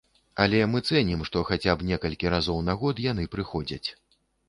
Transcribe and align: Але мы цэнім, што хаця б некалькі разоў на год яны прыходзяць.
Але 0.45 0.61
мы 0.71 0.81
цэнім, 0.89 1.21
што 1.29 1.45
хаця 1.51 1.71
б 1.83 1.87
некалькі 1.91 2.35
разоў 2.37 2.67
на 2.73 2.79
год 2.83 3.07
яны 3.11 3.31
прыходзяць. 3.37 3.85